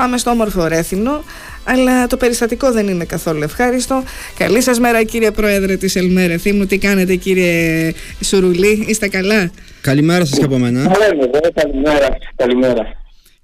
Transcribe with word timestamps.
Πάμε 0.00 0.18
στο 0.18 0.30
όμορφο 0.30 0.66
Ρέθινο, 0.66 1.24
αλλά 1.64 2.06
το 2.06 2.16
περιστατικό 2.16 2.72
δεν 2.72 2.88
είναι 2.88 3.04
καθόλου 3.04 3.42
ευχάριστο. 3.42 4.02
Καλή 4.38 4.60
σας 4.60 4.78
μέρα 4.78 5.02
κύριε 5.02 5.30
Πρόεδρε 5.30 5.76
της 5.76 5.96
Ελμέρε 5.96 6.36
Θήμου. 6.36 6.66
Τι 6.66 6.78
κάνετε 6.78 7.14
κύριε 7.14 7.92
Σουρουλή, 8.24 8.84
είστε 8.88 9.08
καλά; 9.08 9.50
Καλημέρα 9.80 10.24
σας 10.24 10.38
και 10.38 10.44
από 10.44 10.58
μένα. 10.58 10.90
Καλημέρα, 11.54 12.08
καλημέρα. 12.36 12.82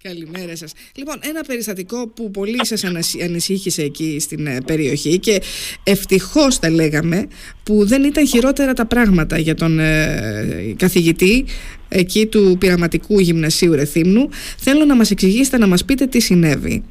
Καλημέρα 0.08 0.56
σας. 0.56 0.72
Λοιπόν, 0.96 1.14
ένα 1.21 1.40
περιστατικό 1.46 2.08
που 2.08 2.30
πολύ 2.30 2.67
σας 2.67 2.85
ανησύχησε 3.24 3.83
εκεί 3.83 4.17
στην 4.21 4.46
ε, 4.46 4.58
περιοχή 4.67 5.19
και 5.19 5.42
ευτυχώς 5.85 6.58
τα 6.58 6.71
λέγαμε 6.71 7.26
που 7.63 7.87
δεν 7.87 8.04
ήταν 8.04 8.27
χειρότερα 8.27 8.72
τα 8.72 8.87
πράγματα 8.87 9.38
για 9.38 9.54
τον 9.54 9.78
ε, 9.78 10.74
καθηγητή 10.77 11.45
εκεί 11.88 12.27
του 12.27 12.56
πειραματικού 12.58 13.19
γυμνασίου 13.19 13.72
Ρεθύμνου. 13.74 14.28
Θέλω 14.58 14.85
να 14.85 14.96
μας 14.96 15.10
εξηγήσετε, 15.10 15.58
να 15.58 15.67
μας 15.67 15.85
πείτε 15.85 16.06
τι 16.06 16.20
συνέβη. 16.20 16.82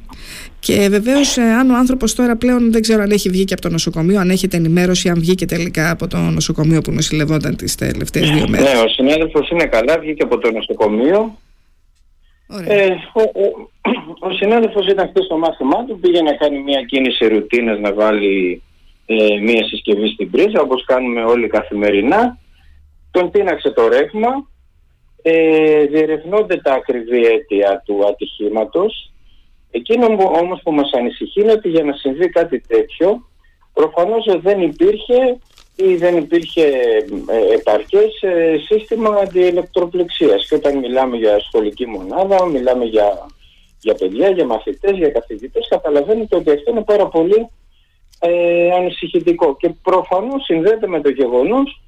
Και 0.58 0.88
βεβαίως, 0.90 1.36
ε, 1.36 1.42
αν 1.42 1.70
ο 1.70 1.76
άνθρωπος 1.76 2.14
τώρα 2.14 2.36
πλέον 2.36 2.72
δεν 2.72 2.82
ξέρω 2.82 3.02
αν 3.02 3.10
έχει 3.10 3.28
βγει 3.28 3.44
και 3.44 3.52
από 3.52 3.62
το 3.62 3.68
νοσοκομείο, 3.68 4.20
αν 4.20 4.30
έχετε 4.30 4.56
ενημέρωση, 4.56 5.08
αν 5.08 5.18
βγήκε 5.20 5.46
τελικά 5.46 5.90
από 5.90 6.06
το 6.06 6.16
νοσοκομείο 6.16 6.80
που 6.80 6.92
νοσηλευόταν 6.92 7.56
τις 7.56 7.74
τελευταίες 7.74 8.30
δύο 8.30 8.48
μέρες. 8.48 8.72
Ναι, 8.72 8.80
ο 8.80 8.88
συνάδελφος 8.88 9.50
είναι 9.50 9.64
καλά, 9.64 9.98
βγήκε 9.98 10.22
από 10.22 10.38
το 10.38 10.50
νοσοκομείο. 10.52 11.38
Ε, 12.48 12.90
ο, 13.12 13.22
ο, 13.22 13.70
ο 14.28 14.30
συνάδελφος 14.30 14.86
ήταν 14.86 15.08
χθες 15.08 15.24
στο 15.24 15.38
μάθημά 15.38 15.84
του, 15.84 15.98
πήγε 15.98 16.22
να 16.22 16.32
κάνει 16.32 16.62
μια 16.62 16.82
κίνηση 16.82 17.26
ρουτίνας 17.26 17.78
να 17.78 17.92
βάλει 17.94 18.62
ε, 19.06 19.38
μια 19.40 19.64
συσκευή 19.64 20.08
στην 20.08 20.30
πρίζα 20.30 20.60
όπως 20.60 20.84
κάνουμε 20.84 21.22
όλοι 21.22 21.48
καθημερινά. 21.48 22.38
Τον 23.10 23.30
τίναξε 23.30 23.70
το 23.70 23.88
ρεύμα, 23.88 24.48
ε, 25.22 25.84
διερευνώνται 25.84 26.56
τα 26.56 26.72
ακριβή 26.72 27.24
αίτια 27.24 27.82
του 27.84 28.06
ατυχήματος. 28.06 29.12
Εκείνο 29.70 30.06
όμως 30.40 30.60
που 30.62 30.72
μας 30.72 30.90
ανησυχεί 30.92 31.40
είναι 31.40 31.52
ότι 31.52 31.68
για 31.68 31.84
να 31.84 31.92
συμβεί 31.92 32.28
κάτι 32.28 32.60
τέτοιο 32.60 33.28
προφανώς 33.72 34.40
δεν 34.40 34.60
υπήρχε 34.60 35.38
ή 35.76 35.96
δεν 35.96 36.16
υπήρχε 36.16 36.62
ε, 37.26 37.54
επαρκές 37.54 38.22
ε, 38.22 38.56
σύστημα 38.68 39.08
αντιελεκτροπληξίας. 39.22 40.48
Και 40.48 40.54
όταν 40.54 40.78
μιλάμε 40.78 41.16
για 41.16 41.40
σχολική 41.40 41.86
μονάδα, 41.86 42.46
μιλάμε 42.46 42.84
για, 42.84 43.26
για 43.80 43.94
παιδιά, 43.94 44.30
για 44.30 44.46
μαθητές, 44.46 44.96
για 44.96 45.08
καθηγητές, 45.08 45.66
καταλαβαίνετε 45.68 46.36
ότι 46.36 46.50
αυτό 46.50 46.70
είναι 46.70 46.84
πάρα 46.84 47.08
πολύ 47.08 47.48
ε, 48.20 48.72
ανησυχητικό. 48.72 49.56
Και 49.56 49.68
προφανώς 49.82 50.44
συνδέεται 50.44 50.86
με 50.86 51.00
το 51.00 51.08
γεγονός 51.08 51.80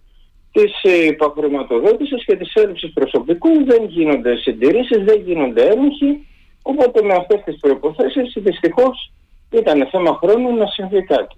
της 0.53 0.73
υπαχρηματοδότησης 1.07 2.25
και 2.25 2.37
της 2.37 2.55
έλλειψης 2.55 2.93
προσωπικού. 2.93 3.65
Δεν 3.65 3.85
γίνονται 3.85 4.37
συντηρήσεις, 4.37 5.05
δεν 5.05 5.21
γίνονται 5.21 5.63
έλεγχοι. 5.63 6.27
Οπότε 6.63 7.03
με 7.03 7.15
αυτές 7.15 7.43
τις 7.45 7.59
προϋποθέσεις 7.61 8.33
δυστυχώς 8.37 9.13
ήταν 9.51 9.89
θέμα 9.91 10.19
χρόνου 10.23 10.57
να 10.57 10.67
συμβεί 10.67 11.03
κάτι. 11.03 11.37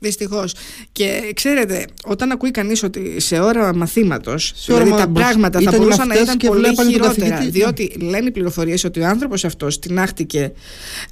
Δυστυχώς. 0.00 0.54
Και 0.92 1.32
ξέρετε, 1.34 1.86
όταν 2.04 2.30
ακούει 2.30 2.50
κανείς 2.50 2.82
ότι 2.82 3.20
σε 3.20 3.38
ώρα 3.38 3.74
μαθήματος, 3.74 4.54
δηλαδή 4.66 4.90
τα 4.90 5.08
πράγματα 5.08 5.60
θα 5.60 5.70
μπορούσαν 5.76 6.08
να 6.08 6.14
ήταν 6.14 6.36
πολύ 6.36 6.76
χειρότερα. 6.90 7.38
Διότι 7.48 7.96
λένε 8.00 8.26
οι 8.26 8.30
πληροφορίες 8.30 8.84
ότι 8.84 9.00
ο 9.00 9.06
άνθρωπος 9.06 9.44
αυτός 9.44 9.78
τεινάχτηκε, 9.78 10.52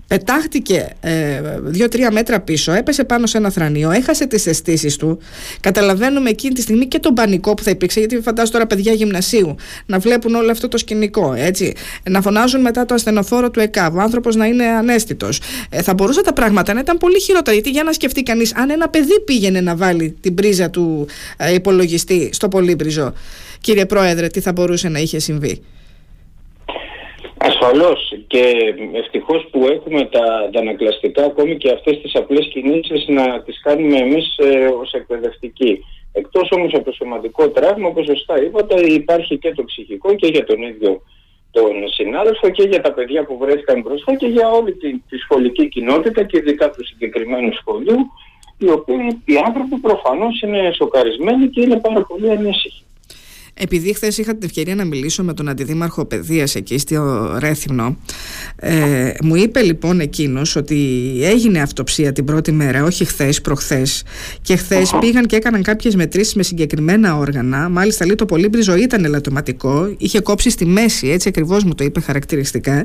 πετάχτηκε 0.06 0.89
ε, 1.00 1.41
δύο-τρία 1.62 2.11
μέτρα 2.11 2.41
πίσω, 2.41 2.72
έπεσε 2.72 3.05
πάνω 3.05 3.27
σε 3.27 3.39
ένα 3.39 3.50
θρανίο, 3.50 3.91
έχασε 3.91 4.27
τις 4.27 4.47
αισθήσεις 4.47 4.97
του. 4.97 5.19
Καταλαβαίνουμε 5.61 6.31
εκείνη 6.31 6.55
τη 6.55 6.61
στιγμή 6.61 6.86
και 6.86 6.98
τον 6.98 7.14
πανικό 7.14 7.55
που 7.55 7.62
θα 7.62 7.70
υπήρξε, 7.70 7.98
γιατί 7.98 8.20
φαντάζομαι 8.20 8.53
τώρα 8.53 8.66
παιδιά 8.66 8.92
γυμνασίου 8.92 9.55
να 9.86 9.98
βλέπουν 9.98 10.34
όλο 10.34 10.50
αυτό 10.50 10.69
το 10.69 10.78
σκηνικό. 10.78 11.33
Έτσι, 11.36 11.72
να 12.11 12.22
φωνάζουν 12.22 12.61
μετά 12.61 12.84
το 12.84 12.94
ασθενοφόρο 12.94 13.50
του 13.50 13.61
ΕΚΑΒ, 13.61 13.97
ο 13.97 14.00
άνθρωπος 14.00 14.36
να 14.36 14.47
είναι 14.47 14.64
ανέστητος. 14.64 15.41
Ε, 15.69 15.83
θα 15.83 15.94
μπορούσαν 15.94 16.22
τα 16.22 16.33
πράγματα 16.33 16.75
να 16.75 16.81
ήταν 16.81 16.98
πολύ 16.98 17.20
χειρότερα. 17.20 17.53
Γιατί 17.53 17.70
για 17.70 17.83
να 17.83 17.92
σκεφτεί 17.92 18.22
κανείς, 18.22 18.55
αν 18.55 18.70
ένα 18.78 18.88
παιδί 18.88 19.20
πήγαινε 19.20 19.60
να 19.60 19.76
βάλει 19.76 20.16
την 20.20 20.34
πρίζα 20.34 20.70
του 20.70 21.06
ε, 21.36 21.54
υπολογιστή 21.54 22.30
στο 22.32 22.48
πολύμπριζο. 22.48 23.12
Κύριε 23.60 23.86
Πρόεδρε, 23.86 24.26
τι 24.26 24.41
θα 24.41 24.53
μπορούσε 24.53 24.88
να 24.88 24.98
είχε 24.98 25.19
συμβεί; 25.19 25.54
Ασφαλώς 27.41 28.12
και 28.26 28.42
ευτυχώς 28.92 29.48
που 29.50 29.66
έχουμε 29.75 30.04
τα 30.04 30.25
αντανακλαστικά 30.47 31.25
ακόμη 31.25 31.56
και 31.56 31.70
αυτές 31.70 32.00
τις 32.00 32.14
απλές 32.14 32.48
κινήσεις 32.53 33.04
να 33.08 33.42
τις 33.42 33.60
κάνουμε 33.62 33.98
εμείς 33.98 34.36
ε, 34.36 34.66
ως 34.82 34.92
εκπαιδευτικοί. 34.92 35.84
Εκτός 36.12 36.48
όμως 36.50 36.74
από 36.74 36.84
το 36.84 36.92
σωματικό 36.92 37.48
τραύμα, 37.48 37.88
όπως 37.88 38.06
σωστά 38.06 38.42
είπατε, 38.42 38.80
υπάρχει 38.80 39.38
και 39.38 39.53
το 39.54 39.64
ψυχικό 39.64 40.14
και 40.14 40.26
για 40.26 40.44
τον 40.44 40.62
ίδιο 40.62 41.03
τον 41.50 41.88
συνάδελφο 41.88 42.48
και 42.50 42.62
για 42.62 42.80
τα 42.80 42.92
παιδιά 42.92 43.24
που 43.24 43.38
βρέθηκαν 43.38 43.80
μπροστά 43.80 44.14
και 44.14 44.26
για 44.26 44.48
όλη 44.48 44.72
τη, 44.72 44.91
τη 45.08 45.16
σχολική 45.16 45.69
κοινότητα 45.69 46.22
και 46.22 46.36
ειδικά 46.36 46.70
του 46.70 46.86
συγκεκριμένου 46.86 47.53
σχολείου 47.53 48.00
οι 48.58 48.70
οποίοι 48.70 49.22
οι 49.24 49.36
άνθρωποι 49.46 49.76
προφανώς 49.76 50.41
είναι 50.42 50.70
σοκαρισμένοι 50.74 51.48
και 51.48 51.60
είναι 51.60 51.76
πάρα 51.76 52.02
πολύ 52.02 52.30
ανήσυχοι. 52.30 52.82
Επειδή 53.60 53.94
χθες 53.94 54.19
είχα 54.19 54.32
την 54.32 54.42
ευκαιρία 54.44 54.74
να 54.74 54.84
μιλήσω 54.84 55.22
με 55.24 55.34
τον 55.34 55.48
Αντιδήμαρχο 55.48 56.04
Παιδείας 56.04 56.54
εκεί 56.54 56.78
στο 56.78 57.36
Ρέθυμνο, 57.38 57.96
ε, 58.56 59.12
μου 59.22 59.34
είπε 59.34 59.62
λοιπόν 59.62 60.00
εκείνος 60.00 60.56
ότι 60.56 60.76
έγινε 61.22 61.60
αυτοψία 61.60 62.12
την 62.12 62.24
πρώτη 62.24 62.52
μέρα, 62.52 62.84
όχι 62.84 63.04
χθες, 63.04 63.41
προχθές. 63.41 64.02
Και 64.42 64.56
χθες 64.56 64.94
πήγαν 65.00 65.26
και 65.26 65.36
έκαναν 65.36 65.62
κάποιες 65.62 65.94
μετρήσεις 65.94 66.34
με 66.34 66.42
συγκεκριμένα 66.42 67.16
όργανα. 67.16 67.68
Μάλιστα, 67.68 68.06
λέει 68.06 68.14
το 68.14 68.26
πολύμπριζο 68.26 68.76
ήταν 68.76 69.04
ελαττωματικό, 69.04 69.94
είχε 69.98 70.20
κόψει 70.20 70.50
στη 70.50 70.66
μέση, 70.66 71.08
έτσι 71.08 71.28
ακριβώς 71.28 71.64
μου 71.64 71.74
το 71.74 71.84
είπε 71.84 72.00
χαρακτηριστικά. 72.00 72.84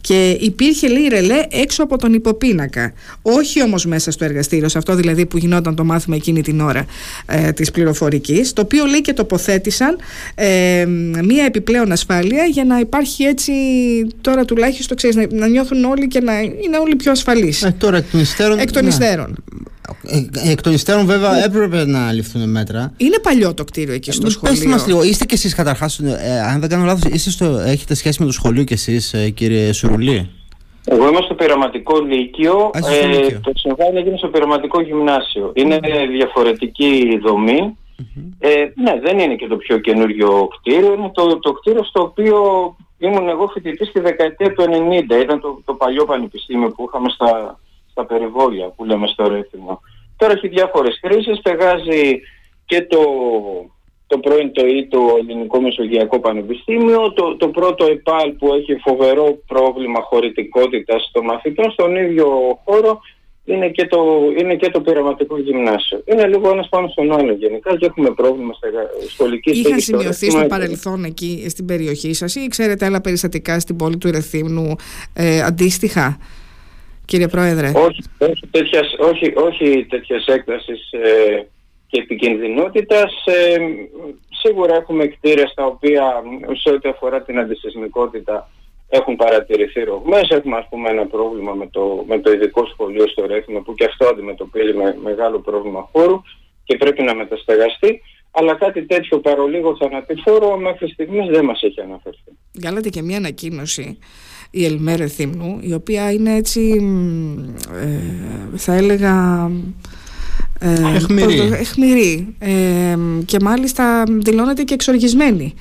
Και 0.00 0.30
υπήρχε, 0.40 0.88
λέει, 0.88 1.08
ρελέ 1.08 1.42
έξω 1.50 1.82
από 1.82 1.98
τον 1.98 2.14
υποπίνακα. 2.14 2.92
Όχι 3.22 3.62
όμως 3.62 3.86
μέσα 3.86 4.10
στο 4.10 4.24
εργαστήριο, 4.24 4.68
σε 4.68 4.78
αυτό 4.78 4.94
δηλαδή 4.94 5.26
που 5.26 5.38
γινόταν 5.38 5.74
το 5.74 5.84
μάθημα 5.84 6.16
εκείνη 6.16 6.42
την 6.42 6.60
ώρα 6.60 6.84
ε, 7.26 7.52
της 7.52 7.70
πληροφορικής, 7.70 8.52
το 8.52 8.62
οποίο 8.62 8.84
λέει 8.84 9.00
και 9.00 9.12
τοποθέτησαν 9.12 9.96
ε, 10.34 10.84
μία 11.24 11.44
επιπλέον 11.44 11.92
ασφάλεια 11.92 12.44
για 12.44 12.64
να 12.64 12.78
υπάρχει 12.78 13.24
έτσι 13.24 13.52
τώρα 14.20 14.44
τουλάχιστον 14.44 14.96
ξέρεις, 14.96 15.16
να, 15.16 15.26
να 15.30 15.46
νιώθουν 15.48 15.84
όλοι 15.84 16.06
και 16.06 16.20
να 16.20 16.40
είναι 16.40 16.78
όλοι 16.80 16.96
πιο 16.96 17.10
ασφαλείς. 17.10 17.62
Ε, 17.62 17.74
τώρα 17.78 17.96
εκ 17.96 18.10
των 18.10 18.20
υστέρων. 18.20 18.58
Εκ 18.58 18.70
των 18.70 18.82
ναι. 18.82 18.88
υστέρων. 18.88 19.44
Ε, 20.06 20.50
εκ 20.50 20.60
των 20.60 20.72
υστέρων, 20.72 21.06
βέβαια, 21.06 21.30
ναι. 21.30 21.42
έπρεπε 21.44 21.86
να 21.86 22.12
ληφθούν 22.12 22.50
μέτρα. 22.50 22.92
Είναι 22.96 23.18
παλιό 23.18 23.54
το 23.54 23.64
κτίριο 23.64 23.94
εκεί 23.94 24.12
στο 24.12 24.26
ε, 24.26 24.30
σχολείο. 24.30 24.54
Πετε 24.54 24.68
μας 24.68 24.86
λίγο, 24.86 25.02
είστε 25.02 25.24
κι 25.24 25.34
εσείς 25.34 25.54
καταρχάς, 25.54 25.98
ε, 25.98 26.40
αν 26.40 26.60
δεν 26.60 26.68
κάνω 26.68 26.84
λάθος, 26.84 27.40
έχετε 27.66 27.94
σχέση 27.94 28.20
με 28.20 28.26
το 28.26 28.32
σχολείο 28.32 28.64
κι 28.64 28.72
εσείς, 28.72 29.12
ε, 29.12 29.30
κύριε 29.30 29.72
Σουρουλή; 29.72 30.30
Εγώ 30.84 31.08
είμαι 31.08 31.20
στο 31.24 31.34
πειραματικό 31.34 31.98
λύκειο. 32.00 32.70
Ε, 32.74 33.38
το 33.40 33.52
συμβάν 33.54 33.96
έγινε 33.96 34.16
στο 34.16 34.28
πειραματικό 34.28 34.80
γυμνάσιο. 34.82 35.52
Είναι 35.54 35.80
διαφορετική 36.16 37.20
δομή. 37.26 37.76
Ε, 38.38 38.66
ναι, 38.74 39.00
δεν 39.00 39.18
είναι 39.18 39.34
και 39.34 39.46
το 39.46 39.56
πιο 39.56 39.78
καινούριο 39.78 40.48
κτίριο. 40.58 40.92
Είναι 40.92 41.10
το, 41.14 41.38
το 41.38 41.52
κτίριο 41.52 41.84
στο 41.84 42.02
οποίο 42.02 42.36
ήμουν 42.98 43.28
εγώ 43.28 43.46
φοιτητής 43.46 43.88
στη 43.88 44.00
δεκαετία 44.00 44.52
του 44.52 44.64
90. 45.08 45.20
Ήταν 45.22 45.40
το, 45.40 45.62
το 45.64 45.74
παλιό 45.74 46.04
πανεπιστήμιο 46.04 46.68
που 46.68 46.84
είχαμε 46.88 47.08
στα, 47.08 47.58
στα 47.90 48.06
περιβόλια 48.06 48.66
που 48.68 48.84
λέμε 48.84 49.06
στο 49.06 49.28
Ρέθιμο. 49.28 49.80
Τώρα 50.16 50.32
έχει 50.32 50.48
διάφορες 50.48 51.00
χρήσεις, 51.04 51.40
πεγάζει 51.40 52.20
και 52.66 52.82
το, 52.82 53.00
το 54.06 54.18
πρώην 54.18 54.52
το 54.52 54.66
ή 54.66 54.86
το 54.86 54.98
Ελληνικό 55.18 55.60
Μεσογειακό 55.60 56.20
Πανεπιστήμιο, 56.20 57.12
το, 57.12 57.36
το 57.36 57.48
πρώτο 57.48 57.84
ΕΠΑΛ 57.84 58.32
που 58.32 58.54
έχει 58.54 58.74
φοβερό 58.74 59.38
πρόβλημα 59.46 60.00
χωρητικότητας 60.02 61.10
των 61.12 61.24
μαθητών 61.24 61.70
στον 61.70 61.96
ίδιο 61.96 62.58
χώρο 62.64 63.00
είναι 63.46 63.68
και 63.68 63.86
το, 63.86 63.98
είναι 64.38 64.54
και 64.54 64.70
το 64.70 64.80
πειραματικό 64.80 65.38
γυμνάσιο. 65.38 66.02
Είναι 66.04 66.26
λίγο 66.26 66.50
ένας 66.50 66.68
πάνω 66.68 66.88
στον 66.88 67.12
άλλο 67.12 67.32
γενικά 67.32 67.76
και 67.76 67.86
έχουμε 67.86 68.10
πρόβλημα 68.10 68.52
στα 68.52 68.68
σχολική 69.08 69.50
στέγη. 69.50 69.66
Είχαν 69.66 69.80
σημειωθεί 69.80 70.30
στο 70.30 70.46
παρελθόν 70.46 71.04
εκεί 71.04 71.46
στην 71.48 71.66
περιοχή 71.66 72.12
σας 72.12 72.34
ή 72.34 72.46
ξέρετε 72.46 72.84
άλλα 72.84 73.00
περιστατικά 73.00 73.60
στην 73.60 73.76
πόλη 73.76 73.96
του 73.98 74.10
Ρεθύμνου 74.10 74.74
ε, 75.14 75.42
αντίστοιχα, 75.42 76.18
κύριε 77.04 77.28
Πρόεδρε; 77.28 77.66
Όχι, 77.74 78.02
όχι 78.18 78.46
τέτοιας, 78.50 78.94
όχι, 78.98 79.32
όχι 79.34 79.86
τέτοιας 79.88 80.26
έκτασης 80.26 80.90
ε, 80.92 81.46
και 81.86 82.00
επικινδυνότητας. 82.00 83.24
Ε, 83.24 83.56
σίγουρα 84.42 84.74
έχουμε 84.74 85.06
κτίρια 85.06 85.46
στα 85.46 85.64
οποία 85.64 86.22
σε 86.62 86.70
ό,τι 86.70 86.88
αφορά 86.88 87.22
την 87.22 87.38
αντισυσμικότητα 87.38 88.48
έχουν 88.88 89.16
παρατηρηθεί 89.16 89.80
ρογμές, 89.82 90.28
έχουμε 90.28 90.56
ας 90.56 90.66
πούμε 90.70 90.90
ένα 90.90 91.06
πρόβλημα 91.06 91.52
με 91.52 91.66
το, 91.66 92.04
με 92.08 92.18
το 92.18 92.32
ειδικό 92.32 92.66
σχολείο 92.66 93.06
στο 93.08 93.26
Ρέθινο 93.26 93.60
που 93.60 93.74
και 93.74 93.84
αυτό 93.84 94.06
αντιμετωπίζει 94.06 94.72
με 94.72 94.96
μεγάλο 95.02 95.38
πρόβλημα 95.40 95.88
χώρου 95.92 96.22
και 96.64 96.76
πρέπει 96.76 97.02
να 97.02 97.14
μεταστεγαστεί. 97.14 98.00
Αλλά 98.38 98.54
κάτι 98.54 98.86
τέτοιο 98.86 99.18
παρολίγο 99.18 99.76
θανατηφόρο 99.76 100.56
μέχρι 100.56 100.88
στιγμής 100.88 101.26
δεν 101.26 101.44
μας 101.44 101.62
έχει 101.62 101.80
αναφερθεί. 101.80 102.30
Βγάλατε 102.52 102.88
και 102.88 103.02
μια 103.02 103.16
ανακοίνωση 103.16 103.98
η 104.50 104.64
Ελμέρε 104.64 105.06
Θύμνου, 105.06 105.58
η 105.60 105.72
οποία 105.72 106.12
είναι 106.12 106.34
έτσι, 106.34 106.80
ε, 107.74 108.56
θα 108.56 108.74
έλεγα, 108.74 109.50
ε, 110.60 110.94
εχμηρή, 110.94 111.38
εχμηρή 111.38 112.36
ε, 112.38 112.96
και 113.24 113.40
μάλιστα 113.40 114.04
δηλώνεται 114.08 114.62
και 114.62 114.74
εξοργισμένη 114.74 115.54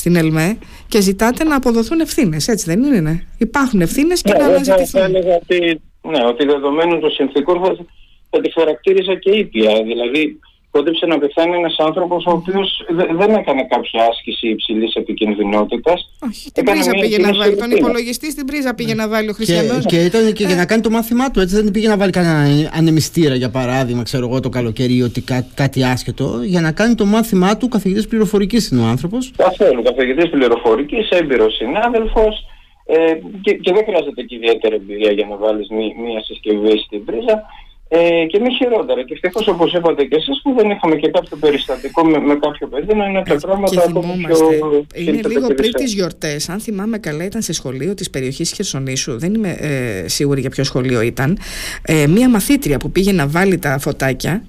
στην 0.00 0.16
ΕΛΜΕ 0.16 0.58
και 0.88 1.00
ζητάτε 1.00 1.44
να 1.44 1.56
αποδοθούν 1.56 2.00
ευθύνες. 2.00 2.48
Έτσι 2.48 2.64
δεν 2.66 2.82
είναι. 2.82 3.26
Υπάρχουν 3.38 3.80
ευθύνες 3.80 4.22
και 4.22 4.32
ναι, 4.32 4.38
να 4.38 4.44
αναζητηθούν. 4.44 5.00
Θα 5.00 5.04
έλεγα 5.04 5.34
ότι, 5.42 5.80
ναι, 6.02 6.24
ότι 6.26 6.44
δεδομένου 6.44 7.00
των 7.00 7.10
συνθήκων 7.10 7.64
θα, 7.64 7.76
θα 8.30 8.40
τη 8.40 8.50
χαρακτήριζα 8.52 9.14
και 9.14 9.30
ήπια. 9.30 9.82
Δηλαδή, 9.82 10.40
κόντεψε 10.70 11.06
να 11.06 11.18
πεθάνει 11.18 11.56
ένας 11.56 11.76
άνθρωπος 11.78 12.24
ο 12.26 12.30
οποίος 12.30 12.84
δεν 13.18 13.30
έκανε 13.34 13.66
κάποια 13.70 14.06
άσκηση 14.10 14.48
υψηλής 14.48 14.94
επικινδυνότητας. 14.94 16.10
Όχι, 16.28 16.50
την 16.52 16.64
πρίζα 16.64 16.90
πήγε 16.90 17.18
να 17.18 17.34
βάλει. 17.34 17.56
Τον 17.56 17.70
υπολογιστή 17.70 18.30
στην 18.30 18.44
πρίζα 18.46 18.74
πήγε 18.74 18.94
να 18.94 19.08
βάλει 19.08 19.28
ο 19.28 19.32
Χριστιανός. 19.32 19.84
Και, 19.86 19.96
και 19.96 20.04
ήταν 20.04 20.32
και 20.32 20.44
για 20.44 20.54
να 20.54 20.66
κάνει 20.66 20.82
το 20.82 20.90
μάθημά 20.90 21.30
του. 21.30 21.40
Έτσι 21.40 21.54
δεν 21.54 21.70
πήγε 21.70 21.88
να 21.88 21.96
βάλει 21.96 22.10
κανένα 22.10 22.70
ανεμιστήρα 22.74 23.34
για 23.34 23.50
παράδειγμα, 23.50 24.02
ξέρω 24.02 24.26
εγώ 24.26 24.40
το 24.40 24.48
καλοκαίρι 24.48 25.02
ότι 25.02 25.20
κά, 25.20 25.46
κάτι 25.54 25.84
άσχετο. 25.84 26.40
Για 26.42 26.60
να 26.60 26.72
κάνει 26.72 26.94
το 26.94 27.04
μάθημά 27.04 27.56
του 27.56 27.68
καθηγητής 27.68 28.06
πληροφορικής 28.06 28.68
είναι 28.68 28.80
ο 28.80 28.84
άνθρωπος. 28.84 29.32
Καθόλου. 29.36 29.82
Καθηγητής 29.82 30.30
πληροφορικής, 30.30 31.08
έμπειρος 31.08 31.54
συνάδελφος. 31.54 32.44
Ε, 32.86 33.12
και, 33.40 33.52
και 33.54 33.72
δεν 33.72 33.84
χρειάζεται 33.84 34.22
και 34.22 34.34
ιδιαίτερη 34.34 34.74
εμπειρία 34.74 35.12
για 35.12 35.26
να 35.30 35.36
βάλεις 35.36 35.68
μία 36.04 36.20
συσκευή 36.24 36.78
στην 36.78 37.04
πρίζα. 37.04 37.42
Ε, 37.92 38.26
και 38.26 38.40
μη 38.40 38.54
χειρότερα. 38.54 39.04
Και 39.04 39.12
ευτυχώς, 39.12 39.48
όπως 39.48 39.72
είπατε 39.72 40.04
και 40.04 40.16
εσείς, 40.16 40.40
που 40.42 40.54
δεν 40.56 40.70
είχαμε 40.70 40.96
και 40.96 41.08
κάποιο 41.10 41.36
περιστατικό 41.36 42.04
με, 42.04 42.18
με 42.18 42.34
κάποιο 42.34 42.66
παιδί 42.66 42.94
να 42.94 43.04
είναι 43.06 43.22
τα 43.22 43.36
πράγματα 43.36 43.84
ακόμα 43.88 44.14
πιο. 44.26 44.86
Είναι 44.94 45.20
λίγο 45.28 45.46
πριν 45.46 45.72
τις 45.72 45.94
γιορτές. 45.94 46.48
Αν 46.48 46.60
θυμάμαι 46.60 46.98
καλά, 46.98 47.24
ήταν 47.24 47.42
σε 47.42 47.52
σχολείο 47.52 47.94
της 47.94 48.10
περιοχής 48.10 48.52
Χερσονήσου. 48.52 49.18
Δεν 49.18 49.34
είμαι 49.34 49.50
ε, 49.50 50.08
σίγουρη 50.08 50.40
για 50.40 50.50
ποιο 50.50 50.64
σχολείο 50.64 51.00
ήταν. 51.00 51.38
Ε, 51.82 52.06
μία 52.06 52.28
μαθήτρια 52.28 52.76
που 52.76 52.90
πήγε 52.90 53.12
να 53.12 53.26
βάλει 53.26 53.58
τα 53.58 53.78
φωτάκια 53.78 54.42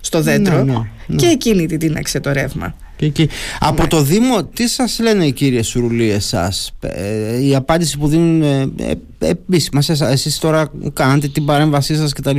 στο 0.00 0.20
δέντρο 0.20 0.56
ναι, 0.56 0.72
ναι, 0.72 0.78
ναι. 1.06 1.16
και 1.16 1.26
εκείνη 1.26 1.66
την 1.66 1.78
τίναξε 1.78 2.20
το 2.20 2.32
ρεύμα. 2.32 2.74
Και 3.06 3.28
Από 3.58 3.88
το 3.88 4.02
Δήμο, 4.02 4.44
τι 4.44 4.68
σας 4.68 4.98
λένε 5.00 5.26
οι 5.26 5.32
κύριε 5.32 5.62
Σουρουλή, 5.62 6.10
εσάς, 6.10 6.72
ε, 6.80 7.44
η 7.44 7.54
απάντηση 7.54 7.98
που 7.98 8.08
δίνουν 8.08 8.42
ε, 8.42 8.70
ε, 9.18 9.30
επίσημα, 9.30 9.82
εσείς 10.00 10.38
τώρα 10.38 10.70
κάνετε 10.92 11.28
την 11.28 11.44
παρέμβασή 11.44 11.96
σας 11.96 12.12
κτλ. 12.12 12.36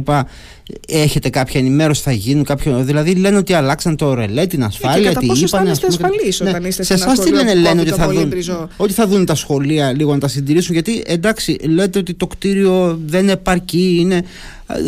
Έχετε 0.88 1.30
κάποια 1.30 1.60
ενημέρωση, 1.60 2.02
θα 2.02 2.12
γίνουν 2.12 2.44
κάποιο. 2.44 2.84
Δηλαδή 2.84 3.16
λένε 3.16 3.38
ότι 3.38 3.54
αλλάξαν 3.54 3.96
το 3.96 4.14
ρελέ, 4.14 4.46
την 4.46 4.64
ασφάλεια, 4.64 5.16
τι 5.16 5.26
είπαν. 5.26 5.68
είστε 5.68 5.88
ασφαλείς 5.88 6.40
ναι. 6.40 6.50
όταν 6.50 6.66
είστε 6.66 6.84
σε 6.84 6.94
εσάς 6.94 7.20
τι 7.20 7.34
λένε, 7.34 7.54
λένε 7.54 7.82
ότι 7.82 7.92
θα, 7.92 8.08
δουν, 8.10 8.34
ότι 8.78 8.94
θα 8.94 9.08
δουν 9.08 9.26
τα 9.26 9.36
σχολεία 9.36 9.94
λίγο 9.94 10.14
να 10.14 10.20
τα 10.20 10.28
συντηρήσουν. 10.28 10.74
Γιατί 10.74 11.04
εντάξει, 11.06 11.58
λέτε 11.62 12.00
ότι 12.00 12.14
το 12.14 12.28
κτίριο 12.28 13.00
δεν 13.06 13.30
επαρκεί, 13.30 13.98
είναι, 14.00 14.24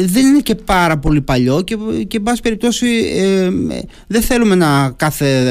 δεν 0.06 0.26
είναι 0.26 0.40
και 0.40 0.56
πάρα 0.56 0.98
πολύ 0.98 1.22
παλιό 1.22 1.62
και, 1.62 1.78
και 2.08 2.18
εν 2.18 2.24
πάση 2.24 2.42
περιπτώσει 2.42 2.88
ε, 3.18 3.50
δεν 4.08 4.22
θέλουμε 4.22 4.56
να 4.56 4.94
κάθε 4.96 5.44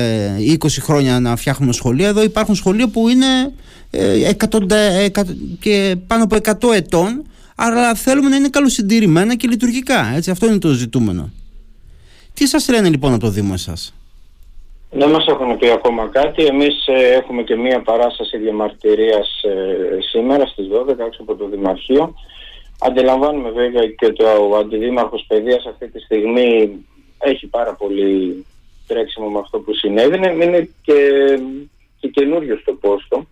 20 0.60 0.68
χρόνια 0.80 1.20
να 1.20 1.36
φτιάχνουμε 1.36 1.72
σχολεία. 1.72 2.08
Εδώ 2.08 2.22
υπάρχουν 2.22 2.54
σχολεία 2.54 2.88
που 2.88 3.08
είναι 3.08 3.26
ε, 3.90 4.32
και 5.58 5.96
πάνω 6.06 6.24
από 6.24 6.36
100 6.42 6.74
ετών, 6.74 7.22
αλλά 7.62 7.94
θέλουμε 7.94 8.28
να 8.28 8.36
είναι 8.36 8.48
καλοσυντηρημένα 8.48 9.34
και 9.34 9.48
λειτουργικά. 9.48 10.12
Έτσι, 10.16 10.30
αυτό 10.30 10.46
είναι 10.46 10.58
το 10.58 10.68
ζητούμενο. 10.68 11.30
Τι 12.34 12.46
σας 12.46 12.68
λένε 12.68 12.88
λοιπόν 12.88 13.12
από 13.12 13.22
το 13.22 13.30
Δήμο 13.30 13.52
εσάς; 13.54 13.94
Δεν 14.90 15.10
μας 15.10 15.26
έχουν 15.26 15.58
πει 15.58 15.70
ακόμα 15.70 16.08
κάτι. 16.08 16.44
Εμείς 16.44 16.86
ε, 16.86 17.14
έχουμε 17.14 17.42
και 17.42 17.56
μία 17.56 17.82
παράσταση 17.82 18.38
διαμαρτυρίας 18.38 19.42
ε, 19.42 19.98
σήμερα 20.10 20.46
στις 20.46 20.66
12 20.72 20.88
έξω 20.88 21.22
από 21.22 21.34
το 21.34 21.48
Δημαρχείο. 21.48 22.14
Αντιλαμβάνουμε 22.78 23.50
βέβαια 23.50 23.86
και 23.86 24.12
το 24.12 24.56
Αντιδήμαρχος 24.60 25.24
Παιδείας 25.28 25.66
αυτή 25.66 25.88
τη 25.88 26.00
στιγμή 26.00 26.70
έχει 27.18 27.46
πάρα 27.46 27.74
πολύ 27.74 28.46
τρέξιμο 28.86 29.28
με 29.28 29.38
αυτό 29.38 29.58
που 29.58 29.74
συνέβη. 29.74 30.16
Είναι 30.16 30.68
και, 30.82 30.94
και 32.00 32.08
καινούριο 32.08 32.58
στο 32.58 32.72
πόστο. 32.72 33.26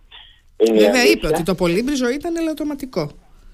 Βέβαια 0.57 1.05
είπε 1.05 1.27
ότι 1.27 1.43
το 1.43 1.55
πολύμπριζο 1.55 2.09
ήταν 2.09 2.35
ελαττωματικό. 2.35 3.11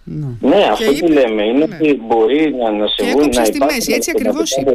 Ναι, 0.07 0.27
ναι 0.39 0.63
αυτό 0.71 0.91
που 0.99 1.07
λέμε 1.11 1.43
είναι 1.43 1.65
ναι. 1.65 1.75
ότι 1.75 2.01
μπορεί 2.07 2.55
να, 2.55 2.71
να 2.71 2.87
συμβούν 2.87 3.29
να 3.33 3.45
στη 3.45 3.59
μέση, 3.59 3.93
έτσι 3.93 4.11
ακριβώς 4.15 4.57
είπε. 4.57 4.71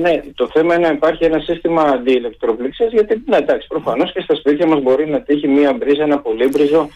Ναι, 0.00 0.20
το 0.34 0.50
θέμα 0.52 0.74
είναι 0.74 0.86
να 0.86 0.92
υπάρχει 0.92 1.24
ένα 1.24 1.38
σύστημα 1.38 1.82
αντιελεκτροπληξία, 1.82 2.86
γιατί 2.86 3.22
ναι, 3.26 3.36
εντάξει, 3.36 3.66
προφανώς 3.66 4.12
και 4.12 4.20
στα 4.20 4.34
σπίτια 4.34 4.66
μας 4.66 4.82
μπορεί 4.82 5.08
να 5.08 5.20
τύχει 5.20 5.48
μία 5.48 5.72
μπρίζα, 5.72 6.02
ένα 6.02 6.18
πολύμπριζο. 6.18 6.88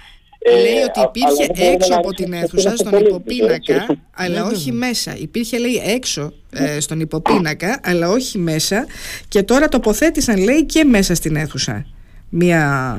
Ε, 0.43 0.51
λέει 0.51 0.83
ότι 0.89 1.01
υπήρχε 1.01 1.73
έξω 1.73 1.95
από 1.95 2.15
την 2.15 2.33
αίθουσα, 2.33 2.77
στον 2.77 2.99
υποπίνακα, 2.99 3.87
αλλά 4.15 4.45
όχι 4.45 4.73
μέσα. 4.73 5.17
Υπήρχε, 5.19 5.59
λέει, 5.59 5.83
έξω 5.95 6.33
ε, 6.53 6.81
στον 6.81 7.01
υποπίνακα, 7.01 7.81
αλλά 7.85 8.09
όχι 8.09 8.39
μέσα. 8.39 8.87
Και 9.29 9.43
τώρα 9.43 9.69
τοποθέτησαν, 9.69 10.43
λέει, 10.43 10.65
και 10.65 10.85
μέσα 10.85 11.15
στην 11.15 11.37
αίθουσα 11.37 11.87
μια 12.31 12.97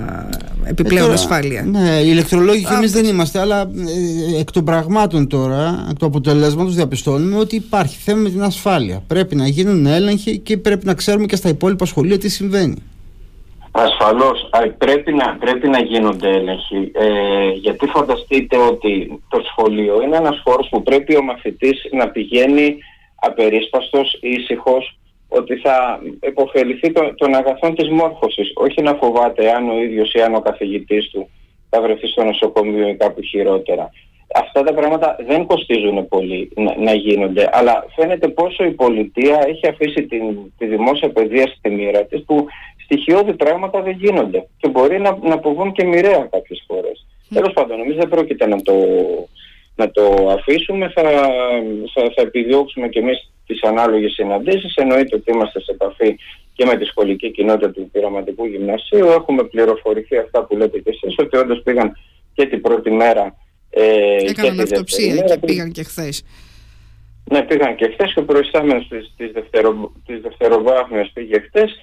επιπλέον 0.64 1.10
ε, 1.10 1.14
ασφάλεια. 1.14 1.62
Ναι, 1.62 2.00
οι 2.04 2.08
ηλεκτρολόγοι 2.10 2.64
και 2.66 2.74
εμείς 2.74 2.92
δεν 2.92 3.06
είμαστε, 3.06 3.40
αλλά 3.40 3.62
ε, 3.62 4.40
εκ 4.40 4.52
των 4.52 4.66
πραγμάτων 4.66 5.28
τώρα, 5.28 5.88
εκ 5.90 5.98
του 5.98 6.06
αποτελέσματος, 6.06 6.76
διαπιστώνουμε 6.76 7.38
ότι 7.38 7.56
υπάρχει 7.56 7.98
θέμα 7.98 8.20
με 8.22 8.30
την 8.30 8.44
ασφάλεια. 8.44 9.04
Πρέπει 9.08 9.36
να 9.36 9.48
γίνουν 9.48 9.86
έλεγχοι 9.86 10.38
και 10.40 10.58
πρέπει 10.58 10.86
να 10.86 10.94
ξέρουμε 10.94 11.26
και 11.26 11.36
στα 11.36 11.50
υπόλοιπα 11.50 11.86
σχολεία 11.86 12.18
τι 12.18 12.30
συμβαίνει. 12.30 12.84
Ασφαλώς, 13.72 14.50
πρέπει 14.78 15.14
να, 15.14 15.38
πρέπει 15.40 15.68
να 15.68 15.80
γίνονται 15.80 16.30
έλεγχοι, 16.30 16.92
ε, 16.94 17.50
γιατί 17.62 17.88
φανταστείτε 17.88 18.58
ότι 18.58 19.22
το 19.30 19.42
σχολείο 19.52 20.02
είναι 20.02 20.18
ένας 20.18 20.42
χώρος 20.44 20.68
που 20.70 20.84
πρέπει 20.84 21.16
ο 21.18 21.24
μαθητής 21.24 21.88
να 21.92 22.10
πηγαίνει 22.10 22.78
απερίσπαστος, 23.16 24.18
ήσυχος, 24.22 25.00
ότι 25.34 25.56
θα 25.56 26.00
υποφεληθεί 26.22 26.92
το, 26.92 27.14
των 27.16 27.36
αγαθών 27.36 27.76
της 27.76 27.90
μόρφωσης, 27.90 28.52
όχι 28.56 28.82
να 28.82 28.94
φοβάται 28.94 29.52
αν 29.52 29.70
ο 29.70 29.82
ίδιος 29.82 30.14
ή 30.14 30.22
αν 30.22 30.36
ο 30.36 30.42
καθηγητής 30.42 31.10
του 31.10 31.30
θα 31.70 31.82
βρεθεί 31.82 32.08
στο 32.08 32.24
νοσοκομείο 32.24 32.88
ή 32.88 32.96
κάπου 32.96 33.22
χειρότερα. 33.22 33.92
Αυτά 34.36 34.64
τα 34.64 34.74
πράγματα 34.74 35.16
δεν 35.28 35.46
κοστίζουν 35.46 36.08
πολύ 36.08 36.52
να, 36.56 36.76
να 36.78 36.94
γίνονται, 36.94 37.50
αλλά 37.52 37.86
φαίνεται 37.96 38.28
πόσο 38.28 38.64
η 38.64 38.72
πολιτεία 38.72 39.44
έχει 39.48 39.68
αφήσει 39.68 40.06
την, 40.06 40.24
τη 40.58 40.66
δημόσια 40.66 41.10
παιδεία 41.10 41.48
στη 41.58 41.70
μοίρα 41.70 42.04
της 42.04 42.24
που 42.26 42.46
στοιχειώδη 42.84 43.34
πράγματα 43.34 43.82
δεν 43.82 43.96
γίνονται 44.00 44.48
και 44.58 44.70
μπορεί 44.70 45.00
να, 45.00 45.18
να 45.22 45.34
αποβούν 45.34 45.72
και 45.72 45.84
μοιραία 45.84 46.28
κάποιες 46.32 46.64
φορές. 46.68 47.06
Mm. 47.06 47.34
Τέλος 47.34 47.54
πάντων, 47.54 47.80
εμείς 47.80 47.96
δεν 47.96 48.10
πρόκειται 48.10 48.48
να 48.48 48.62
το, 48.62 48.74
να 49.82 49.92
το 49.92 50.30
αφήσουμε, 50.38 50.86
θα, 50.96 51.02
θα, 51.94 52.02
θα 52.16 52.22
επιδιώξουμε 52.22 52.88
και 52.88 53.00
εμείς 53.00 53.32
τις 53.46 53.64
ανάλογες 53.64 54.12
συναντήσεις. 54.12 54.76
Εννοείται 54.76 55.16
ότι 55.16 55.32
είμαστε 55.32 55.60
σε 55.60 55.72
επαφή 55.72 56.18
και 56.54 56.66
με 56.66 56.78
τη 56.78 56.86
σχολική 56.86 57.32
κοινότητα 57.32 57.72
του 57.72 57.90
πειραματικού 57.92 58.46
γυμνασίου. 58.46 59.08
Έχουμε 59.08 59.44
πληροφορηθεί 59.44 60.18
αυτά 60.18 60.44
που 60.46 60.58
λέτε 60.58 60.80
και 60.80 60.90
εσείς, 60.90 61.16
ότι 61.18 61.38
όντως 61.38 61.62
πήγαν 61.64 61.98
και 62.34 62.46
την 62.46 62.62
πρώτη 62.62 62.92
μέρα 62.92 63.36
ε, 63.70 64.16
Έκαναν 64.30 64.56
και 64.56 64.62
αυτοψία 64.62 65.16
και 65.16 65.38
πήγαν 65.46 65.72
και 65.72 65.84
χθες. 65.84 66.24
Ναι, 67.32 67.42
πήγαν 67.42 67.76
και 67.76 67.90
χθες 67.94 68.14
και 68.14 68.20
ο 68.20 68.24
προϊστάμενος 68.24 68.88
της, 68.88 69.14
της, 69.18 69.32
δευτερο, 69.32 69.92
της 70.06 70.22
δευτεροβάθμιας 70.22 71.12
πήγε 71.14 71.40
χθες. 71.40 71.80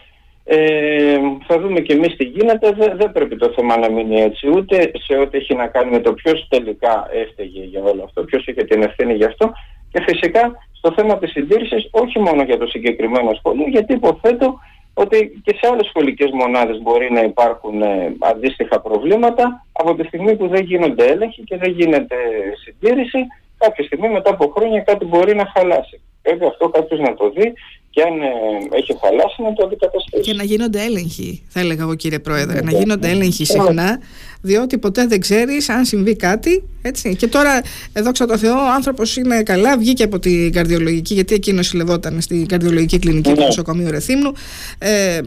Ε, 0.51 1.19
θα 1.47 1.61
δούμε 1.61 1.81
και 1.81 1.93
εμείς 1.93 2.17
τι 2.17 2.25
γίνεται. 2.25 2.73
Δεν, 2.73 2.97
δεν 2.97 3.13
πρέπει 3.13 3.37
το 3.37 3.53
θέμα 3.57 3.77
να 3.79 3.91
μείνει 3.91 4.21
έτσι. 4.21 4.49
Ούτε 4.49 4.91
σε 4.95 5.17
ό,τι 5.17 5.39
έχει 5.39 5.55
να 5.55 5.67
κάνει 5.67 5.91
με 5.91 6.01
το 6.01 6.13
ποιος 6.13 6.47
τελικά 6.49 7.09
έφταιγε 7.13 7.65
για 7.65 7.83
όλο 7.83 8.03
αυτό, 8.05 8.25
ποιος 8.25 8.47
είχε 8.47 8.65
την 8.65 8.83
ευθύνη 8.83 9.15
γι' 9.15 9.25
αυτό. 9.25 9.53
Και 9.93 10.03
φυσικά 10.07 10.53
στο 10.73 10.93
θέμα 10.93 11.19
της 11.19 11.31
συντήρησης 11.31 11.89
όχι 11.91 12.19
μόνο 12.19 12.43
για 12.43 12.59
το 12.59 12.67
συγκεκριμένο 12.67 13.35
σχολείο, 13.35 13.69
γιατί 13.69 13.93
υποθέτω 13.93 14.59
ότι 14.95 15.41
και 15.45 15.57
σε 15.61 15.71
άλλες 15.73 15.87
σχολικές 15.87 16.31
μονάδες 16.31 16.83
μπορεί 16.83 17.13
να 17.13 17.21
υπάρχουν 17.21 17.83
ε, 17.83 18.17
αντίστοιχα 18.19 18.81
προβλήματα 18.81 19.67
από 19.73 19.95
τη 19.95 20.05
στιγμή 20.05 20.37
που 20.37 20.49
δεν 20.49 20.65
γίνονται 20.65 21.07
έλεγχοι 21.07 21.43
και 21.43 21.57
δεν 21.57 21.71
γίνεται 21.71 22.17
συντήρηση 22.65 23.19
κάποια 23.59 23.85
στιγμή 23.85 24.09
μετά 24.09 24.31
από 24.31 24.53
χρόνια 24.57 24.81
κάτι 24.81 25.05
μπορεί 25.05 25.35
να 25.35 25.47
χαλάσει. 25.57 26.01
Βέβαια 26.29 26.49
αυτό 26.49 26.69
κάποιος 26.69 27.01
να 27.01 27.15
το 27.15 27.31
δει 27.37 27.53
και 27.91 28.03
αν 28.03 28.21
ε, 28.21 28.77
έχει 28.77 28.99
χαλάσει 29.01 29.43
να 29.43 29.53
το 29.53 29.67
αντικαταστήσει. 29.67 30.23
Και 30.23 30.33
να 30.33 30.45
γίνονται 30.45 30.85
έλεγχοι, 30.85 31.43
θα 31.49 31.61
έλεγα 31.61 31.83
εγώ 31.83 31.95
κύριε 31.95 32.19
Πρόεδρε, 32.19 32.61
να 32.61 32.71
γίνονται 32.71 33.09
έλεγχοι 33.09 33.45
συχνά, 33.45 34.01
διότι 34.41 34.79
ποτέ 34.79 35.07
δεν 35.07 35.21
ξέρεις 35.21 35.69
αν 35.69 35.85
συμβεί 35.85 36.17
κάτι. 36.17 36.69
Έτσι. 36.83 37.17
Και 37.17 37.27
τώρα, 37.27 37.61
εδώ 37.93 38.13
το 38.13 38.39
Θεώ, 38.39 38.55
ο 38.55 38.71
άνθρωπος 38.75 39.17
είναι 39.17 39.43
καλά, 39.43 39.79
βγήκε 39.79 40.03
από 40.03 40.19
την 40.19 40.53
καρδιολογική, 40.53 41.15
γιατί 41.15 41.35
εκείνος 41.35 41.67
συλλευόταν 41.67 42.21
στην 42.21 42.47
καρδιολογική 42.47 42.99
κλινική 42.99 43.33
του 43.33 43.41
ναι. 43.41 43.45
νοσοκομείου 43.45 43.91
Ρεθύμνου. 43.91 44.33
Ε, 44.79 45.17
ε, 45.17 45.23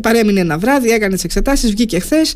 παρέμεινε 0.00 0.40
ένα 0.40 0.58
βράδυ, 0.58 0.90
έκανε 0.90 1.14
τις 1.14 1.24
εξετάσεις, 1.24 1.70
βγήκε 1.70 1.98
χθες. 1.98 2.34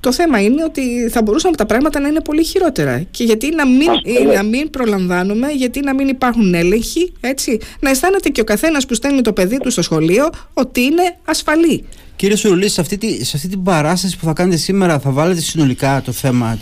Το 0.00 0.12
θέμα 0.12 0.42
είναι 0.42 0.64
ότι 0.64 1.08
θα 1.08 1.22
μπορούσαν 1.22 1.56
τα 1.56 1.66
πράγματα 1.66 2.00
να 2.00 2.08
είναι 2.08 2.20
πολύ 2.20 2.44
χειρότερα. 2.44 3.06
Και 3.10 3.24
γιατί 3.24 3.54
να 3.54 3.66
μην, 3.66 3.88
να 4.34 4.42
μην 4.42 4.70
προλαμβάνουμε, 4.70 5.48
γιατί 5.48 5.80
να 5.80 5.94
μην 5.94 6.08
υπάρχουν 6.08 6.54
έλεγχοι, 6.54 7.12
έτσι. 7.20 7.58
Να 7.80 7.90
αισθάνεται 7.90 8.28
και 8.28 8.40
ο 8.40 8.44
καθένας 8.44 8.86
που 8.86 8.94
στέλνει 8.94 9.20
το 9.20 9.32
παιδί 9.32 9.58
του 9.58 9.70
στο 9.70 9.82
σχολείο 9.82 10.30
ότι 10.54 10.80
είναι 10.80 11.16
ασφαλή. 11.24 11.84
Κύριε 12.16 12.36
Σουρουλής, 12.36 12.72
σε 12.72 12.80
αυτή, 12.80 13.24
σε 13.24 13.36
αυτή 13.36 13.48
την 13.48 13.62
παράσταση 13.62 14.18
που 14.18 14.24
θα 14.24 14.32
κάνετε 14.32 14.56
σήμερα 14.56 14.98
θα 14.98 15.10
βάλετε 15.10 15.40
συνολικά 15.40 16.02
το 16.04 16.12
θέμα. 16.12 16.58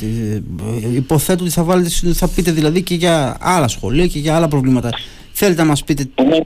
Υποθέτω 0.94 1.42
ότι 1.42 1.52
θα, 1.52 1.62
βάλετε, 1.62 1.88
θα 2.12 2.28
πείτε 2.28 2.50
δηλαδή 2.50 2.82
και 2.82 2.94
για 2.94 3.36
άλλα 3.40 3.68
σχολεία 3.68 4.06
και 4.06 4.18
για 4.18 4.36
άλλα 4.36 4.48
προβλήματα. 4.48 4.90
Θέλετε 5.32 5.62
να 5.62 5.68
μας 5.68 5.84
πείτε 5.84 6.08
ναι, 6.22 6.28
ναι, 6.28 6.38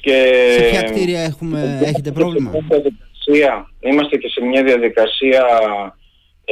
και... 0.00 0.14
σε 0.56 0.62
ποια 0.70 0.82
κτίρια 0.82 1.20
έχουμε, 1.20 1.80
έχετε 1.84 2.10
πρόβλημα; 2.10 2.50
Διαδικασία, 2.50 3.70
είμαστε 3.80 4.16
και 4.16 4.28
σε 4.28 4.44
μια 4.44 4.62
διαδικασία 4.62 5.42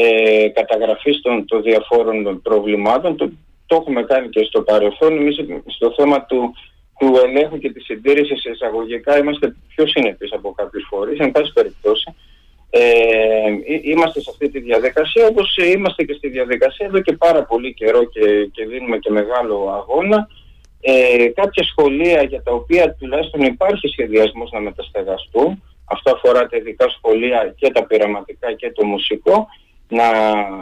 ε, 0.03 0.49
καταγραφής 0.49 1.21
των, 1.21 1.45
των 1.47 1.63
διαφόρων 1.63 2.41
προβλημάτων. 2.43 3.17
Το, 3.17 3.31
το 3.67 3.77
έχουμε 3.77 4.03
κάνει 4.03 4.29
και 4.29 4.45
στο 4.45 4.63
παρελθόν. 4.63 5.17
Εμείς 5.17 5.37
στο 5.67 5.93
θέμα 5.97 6.25
του, 6.25 6.55
του 6.99 7.15
ελέγχου 7.25 7.59
και 7.59 7.73
της 7.73 7.85
συντήρησης 7.85 8.45
εισαγωγικά 8.45 9.19
είμαστε 9.19 9.57
πιο 9.75 9.87
συνεπείς 9.87 10.33
από 10.33 10.53
κάποιους 10.53 10.87
φορείς. 10.91 11.19
Εν 11.19 11.31
πάση 11.31 11.53
περιπτώσει, 11.53 12.15
ε, 12.71 12.81
είμαστε 13.83 14.21
σε 14.21 14.31
αυτή 14.31 14.51
τη 14.51 14.61
διαδικασία 14.61 15.27
όπως 15.27 15.57
είμαστε 15.57 16.05
και 16.05 16.15
στη 16.15 16.29
διαδικασία 16.29 16.87
εδώ 16.87 17.01
και 17.01 17.13
πάρα 17.13 17.45
πολύ 17.45 17.75
καιρό 17.75 18.05
και, 18.05 18.49
και 18.53 18.67
δίνουμε 18.67 18.99
και 18.99 19.11
μεγάλο 19.11 19.71
αγώνα 19.71 20.29
ε, 20.81 21.27
κάποια 21.35 21.65
σχολεία 21.65 22.23
για 22.23 22.43
τα 22.43 22.53
οποία 22.53 22.95
τουλάχιστον 22.95 23.41
υπάρχει 23.41 23.89
σχεδιασμός 23.89 24.51
να 24.51 24.61
μεταστεγαστούν 24.61 25.63
αυτό 25.85 26.11
αφορά 26.11 26.47
τα 26.47 26.57
ειδικά 26.57 26.89
σχολεία 26.89 27.55
και 27.57 27.71
τα 27.71 27.85
πειραματικά 27.87 28.53
και 28.53 28.73
το 28.73 28.85
μουσικό 28.85 29.47
να 29.91 30.07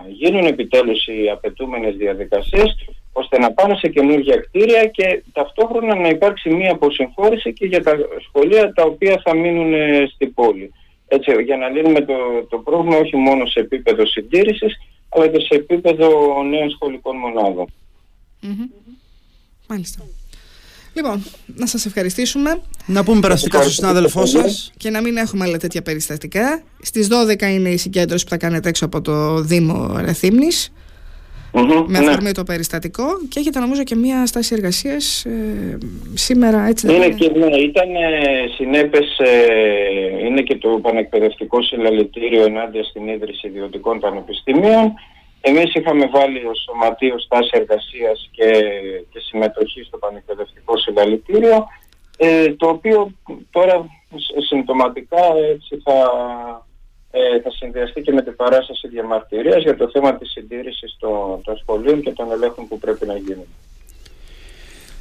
γίνουν 0.08 0.46
επιτέλους 0.46 1.06
οι 1.06 1.30
απαιτούμενες 1.30 1.96
διαδικασίες 1.96 2.74
ώστε 3.12 3.38
να 3.38 3.52
πάνε 3.52 3.74
σε 3.76 3.88
καινούργια 3.88 4.36
κτίρια 4.36 4.86
και 4.86 5.22
ταυτόχρονα 5.32 5.94
να 5.94 6.08
υπάρξει 6.08 6.50
μία 6.50 6.72
αποσυμφόρηση 6.72 7.52
και 7.52 7.66
για 7.66 7.82
τα 7.82 7.96
σχολεία 8.28 8.72
τα 8.72 8.82
οποία 8.82 9.20
θα 9.24 9.36
μείνουν 9.36 9.72
στην 10.14 10.34
πόλη. 10.34 10.72
Έτσι, 11.08 11.42
για 11.42 11.56
να 11.56 11.68
λύνουμε 11.68 12.00
το, 12.00 12.14
το 12.48 12.58
πρόβλημα 12.58 12.96
όχι 12.96 13.16
μόνο 13.16 13.46
σε 13.46 13.60
επίπεδο 13.60 14.06
συντήρησης 14.06 14.76
αλλά 15.08 15.28
και 15.28 15.40
σε 15.40 15.54
επίπεδο 15.54 16.08
νέων 16.42 16.70
σχολικών 16.70 17.16
Μάλιστα. 19.68 20.02
Λοιπόν, 20.98 21.24
να 21.46 21.66
σας 21.66 21.86
ευχαριστήσουμε. 21.86 22.60
Να 22.86 23.04
πούμε 23.04 23.20
περαστικά 23.20 23.60
στον 23.60 23.72
συνάδελφό 23.72 24.26
σας. 24.26 24.72
Και 24.76 24.90
να 24.90 25.00
μην 25.00 25.16
έχουμε 25.16 25.44
άλλα 25.44 25.56
τέτοια 25.56 25.82
περιστατικά. 25.82 26.62
Στις 26.82 27.08
12 27.08 27.42
είναι 27.42 27.68
η 27.68 27.76
συγκέντρωση 27.76 28.24
που 28.24 28.30
θα 28.30 28.36
κάνετε 28.36 28.68
έξω 28.68 28.84
από 28.84 29.00
το 29.00 29.40
Δήμο 29.40 29.96
Ρεθύμνης 30.00 30.72
με 31.86 31.98
ναι. 31.98 32.06
αφορμή 32.06 32.32
το 32.32 32.42
περιστατικό 32.42 33.04
και 33.28 33.40
έχετε 33.40 33.58
νομίζω 33.58 33.82
και 33.82 33.94
μια 33.94 34.26
στάση 34.26 34.54
εργασίας 34.54 35.24
ε, 35.24 35.78
σήμερα 36.14 36.66
έτσι 36.68 36.94
είναι 36.94 37.08
και, 37.08 37.30
ναι, 37.36 37.56
ήταν 37.56 37.88
συνέπες 38.56 39.18
ε, 39.18 40.26
είναι 40.26 40.40
και 40.40 40.56
το 40.56 40.68
πανεκπαιδευτικό 40.68 41.62
συλλαλητήριο 41.62 42.44
ενάντια 42.44 42.84
στην 42.84 43.08
ίδρυση 43.08 43.46
ιδιωτικών 43.46 44.00
πανεπιστημίων 44.00 44.92
εμείς 45.40 45.74
είχαμε 45.74 46.06
βάλει 46.06 46.46
ως 46.46 46.62
σωματείο 46.62 47.18
στάση 47.18 47.50
εργασίας 47.52 48.28
και, 48.32 48.50
και 49.10 49.18
συμμετοχή 49.18 49.82
στο 49.82 49.98
πανεκπαιδευτικό 49.98 50.76
συλλαλητήριο 50.76 51.66
ε, 52.16 52.54
το 52.54 52.68
οποίο 52.68 53.12
τώρα 53.50 53.86
συμπτωματικά 54.48 55.24
έτσι 55.52 55.80
θα 55.84 56.10
ε, 57.10 57.40
θα 57.40 57.50
συνδυαστεί 57.50 58.00
και 58.00 58.12
με 58.12 58.22
την 58.22 58.36
παράσταση 58.36 58.88
διαμαρτυρίας 58.88 59.62
για 59.62 59.76
το 59.76 59.90
θέμα 59.92 60.14
της 60.14 60.30
συντήρησης 60.30 60.96
των, 60.98 61.42
των 61.44 61.56
σχολείων 61.56 62.00
και 62.00 62.10
των 62.10 62.32
ελέγχων 62.32 62.68
που 62.68 62.78
πρέπει 62.78 63.06
να 63.06 63.16
γίνουν. 63.16 63.46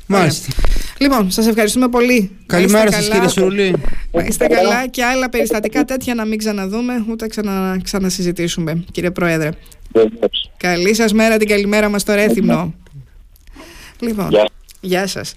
Μάλιστα. 0.07 0.51
Λοιπόν, 0.99 1.31
σας 1.31 1.47
ευχαριστούμε 1.47 1.87
πολύ. 1.87 2.37
Καλημέρα 2.45 2.91
σας, 2.91 3.09
κύριε 3.09 3.27
Σουρουλή. 3.27 3.75
είστε 4.27 4.47
καλά 4.47 4.87
και 4.87 5.03
άλλα 5.03 5.29
περιστατικά 5.29 5.85
τέτοια 5.85 6.15
να 6.15 6.25
μην 6.25 6.37
ξαναδούμε, 6.37 7.05
ούτε 7.09 7.27
ξανα, 7.27 7.79
ξανασυζητήσουμε, 7.83 8.83
κύριε 8.91 9.11
Πρόεδρε. 9.11 9.49
Καλή 10.57 10.93
σας 10.93 11.13
μέρα, 11.13 11.37
την 11.37 11.47
καλημέρα 11.47 11.89
μας 11.89 12.01
στο 12.01 12.13
Ρέθυμνο. 12.13 12.73
Λοιπόν, 13.99 14.29
γεια, 14.29 14.49
γεια 14.81 15.07
σας. 15.07 15.33